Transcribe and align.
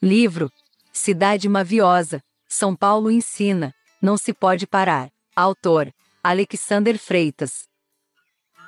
Livro 0.00 0.48
Cidade 0.92 1.48
Maviosa, 1.48 2.22
São 2.48 2.76
Paulo 2.76 3.10
ensina, 3.10 3.74
não 4.00 4.16
se 4.16 4.32
pode 4.32 4.64
parar. 4.64 5.10
Autor 5.34 5.92
Alexander 6.22 6.96
Freitas. 6.96 7.66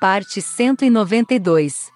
Parte 0.00 0.40
192 0.40 1.90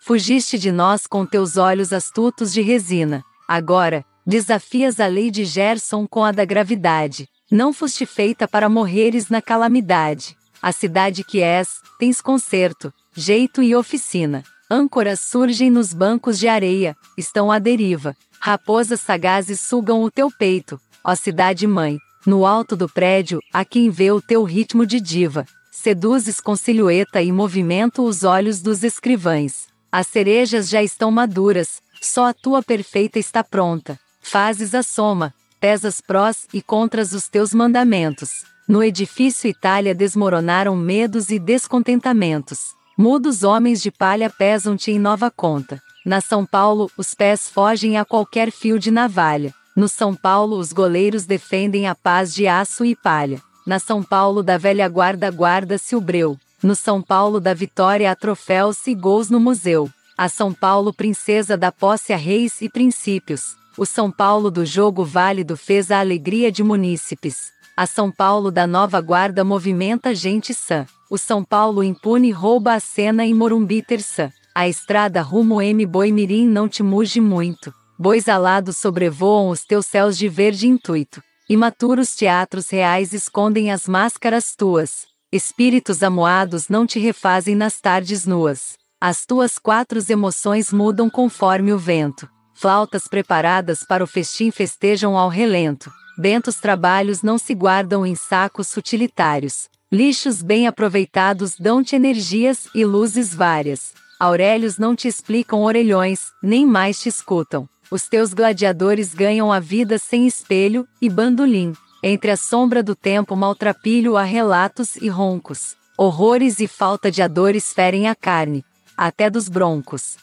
Fugiste 0.00 0.58
de 0.58 0.72
nós 0.72 1.06
com 1.06 1.26
teus 1.26 1.58
olhos 1.58 1.92
astutos 1.92 2.54
de 2.54 2.62
resina. 2.62 3.22
Agora, 3.46 4.02
desafias 4.26 4.98
a 4.98 5.06
lei 5.06 5.30
de 5.30 5.44
Gerson 5.44 6.06
com 6.06 6.24
a 6.24 6.32
da 6.32 6.44
gravidade. 6.46 7.28
Não 7.50 7.70
foste 7.70 8.06
feita 8.06 8.48
para 8.48 8.66
morreres 8.66 9.28
na 9.28 9.42
calamidade. 9.42 10.34
A 10.62 10.72
cidade 10.72 11.22
que 11.22 11.42
és, 11.42 11.80
tens 11.98 12.22
conserto, 12.22 12.90
jeito 13.14 13.62
e 13.62 13.76
oficina. 13.76 14.42
Âncoras 14.70 15.20
surgem 15.20 15.70
nos 15.70 15.92
bancos 15.92 16.40
de 16.40 16.48
areia, 16.48 16.96
estão 17.16 17.52
à 17.52 17.58
deriva. 17.58 18.16
Raposas 18.40 19.00
sagazes 19.00 19.60
sugam 19.60 20.02
o 20.02 20.10
teu 20.10 20.28
peito, 20.28 20.80
ó 21.04 21.14
cidade 21.14 21.66
mãe. 21.66 21.98
No 22.26 22.44
alto 22.44 22.74
do 22.74 22.88
prédio, 22.88 23.40
há 23.52 23.64
quem 23.64 23.90
vê 23.90 24.10
o 24.10 24.20
teu 24.20 24.42
ritmo 24.42 24.84
de 24.84 25.00
diva. 25.00 25.46
Seduzes 25.70 26.40
com 26.40 26.56
silhueta 26.56 27.22
e 27.22 27.30
movimento 27.30 28.02
os 28.02 28.24
olhos 28.24 28.60
dos 28.60 28.82
escrivães. 28.82 29.68
As 29.92 30.08
cerejas 30.08 30.68
já 30.68 30.82
estão 30.82 31.12
maduras, 31.12 31.80
só 32.00 32.26
a 32.26 32.34
tua 32.34 32.60
perfeita 32.60 33.20
está 33.20 33.44
pronta. 33.44 33.96
Fazes 34.20 34.74
a 34.74 34.82
soma, 34.82 35.32
pesas 35.60 36.00
prós 36.00 36.48
e 36.52 36.60
contras 36.60 37.12
os 37.12 37.28
teus 37.28 37.54
mandamentos. 37.54 38.44
No 38.66 38.82
edifício 38.82 39.48
Itália 39.48 39.94
desmoronaram 39.94 40.74
medos 40.74 41.30
e 41.30 41.38
descontentamentos. 41.38 42.74
Mudos 42.98 43.42
homens 43.42 43.82
de 43.82 43.90
palha 43.90 44.30
pesam-te 44.30 44.90
em 44.90 44.98
nova 44.98 45.30
conta. 45.30 45.82
Na 46.02 46.22
São 46.22 46.46
Paulo, 46.46 46.90
os 46.96 47.12
pés 47.12 47.46
fogem 47.46 47.98
a 47.98 48.06
qualquer 48.06 48.50
fio 48.50 48.78
de 48.78 48.90
navalha. 48.90 49.52
No 49.76 49.86
São 49.86 50.14
Paulo, 50.14 50.56
os 50.56 50.72
goleiros 50.72 51.26
defendem 51.26 51.86
a 51.86 51.94
paz 51.94 52.32
de 52.32 52.46
aço 52.46 52.86
e 52.86 52.96
palha. 52.96 53.38
Na 53.66 53.78
São 53.78 54.02
Paulo 54.02 54.42
da 54.42 54.56
velha 54.56 54.88
guarda 54.88 55.28
guarda-se 55.28 55.94
o 55.94 56.00
breu. 56.00 56.38
No 56.62 56.74
São 56.74 57.02
Paulo 57.02 57.38
da 57.38 57.52
vitória 57.52 58.10
há 58.10 58.16
troféus 58.16 58.86
e 58.86 58.94
gols 58.94 59.28
no 59.28 59.38
museu. 59.38 59.90
A 60.16 60.30
São 60.30 60.54
Paulo 60.54 60.90
princesa 60.90 61.54
da 61.54 61.70
posse 61.70 62.14
a 62.14 62.16
reis 62.16 62.62
e 62.62 62.68
princípios. 62.70 63.56
O 63.76 63.84
São 63.84 64.10
Paulo 64.10 64.50
do 64.50 64.64
jogo 64.64 65.04
válido 65.04 65.54
fez 65.54 65.90
a 65.90 66.00
alegria 66.00 66.50
de 66.50 66.62
munícipes. 66.62 67.52
A 67.76 67.84
São 67.84 68.10
Paulo 68.10 68.50
da 68.50 68.66
nova 68.66 69.02
guarda 69.02 69.44
movimenta 69.44 70.14
gente 70.14 70.54
sã. 70.54 70.86
O 71.08 71.16
São 71.16 71.44
Paulo 71.44 71.84
impune 71.84 72.32
rouba 72.32 72.74
a 72.74 72.80
cena 72.80 73.24
em 73.24 73.32
Morumbi 73.32 73.80
terça. 73.80 74.32
A 74.52 74.66
estrada 74.66 75.22
rumo 75.22 75.62
M 75.62 75.86
Boi 75.86 76.10
Mirim 76.10 76.48
não 76.48 76.68
te 76.68 76.82
muge 76.82 77.20
muito. 77.20 77.72
Bois 77.96 78.28
alados 78.28 78.76
sobrevoam 78.76 79.50
os 79.50 79.64
teus 79.64 79.86
céus 79.86 80.18
de 80.18 80.28
verde 80.28 80.66
intuito. 80.66 81.22
Imaturos 81.48 82.16
teatros 82.16 82.68
reais 82.70 83.12
escondem 83.12 83.70
as 83.70 83.86
máscaras 83.86 84.56
tuas. 84.56 85.06
Espíritos 85.30 86.02
amuados 86.02 86.68
não 86.68 86.84
te 86.84 86.98
refazem 86.98 87.54
nas 87.54 87.80
tardes 87.80 88.26
nuas. 88.26 88.76
As 89.00 89.24
tuas 89.24 89.58
quatro 89.58 90.00
emoções 90.08 90.72
mudam 90.72 91.08
conforme 91.08 91.72
o 91.72 91.78
vento. 91.78 92.28
Flautas 92.52 93.06
preparadas 93.06 93.84
para 93.84 94.02
o 94.02 94.08
festim 94.08 94.50
festejam 94.50 95.16
ao 95.16 95.28
relento. 95.28 95.88
Bentos 96.18 96.56
trabalhos 96.56 97.22
não 97.22 97.38
se 97.38 97.54
guardam 97.54 98.04
em 98.04 98.16
sacos 98.16 98.76
utilitários. 98.76 99.68
Lixos 99.92 100.42
bem 100.42 100.66
aproveitados 100.66 101.54
dão-te 101.56 101.94
energias 101.94 102.66
e 102.74 102.84
luzes 102.84 103.32
várias. 103.32 103.94
Aurélios 104.18 104.78
não 104.78 104.96
te 104.96 105.06
explicam 105.06 105.62
orelhões, 105.62 106.32
nem 106.42 106.66
mais 106.66 107.00
te 107.00 107.08
escutam. 107.08 107.68
Os 107.88 108.08
teus 108.08 108.34
gladiadores 108.34 109.14
ganham 109.14 109.52
a 109.52 109.60
vida 109.60 109.96
sem 109.96 110.26
espelho 110.26 110.88
e 111.00 111.08
bandolim. 111.08 111.72
Entre 112.02 112.32
a 112.32 112.36
sombra 112.36 112.82
do 112.82 112.96
tempo 112.96 113.36
maltrapilho 113.36 114.16
há 114.16 114.24
relatos 114.24 114.96
e 114.96 115.08
roncos. 115.08 115.76
Horrores 115.96 116.58
e 116.58 116.66
falta 116.66 117.08
de 117.08 117.22
adores 117.22 117.72
ferem 117.72 118.08
a 118.08 118.14
carne, 118.16 118.64
até 118.96 119.30
dos 119.30 119.48
broncos. 119.48 120.16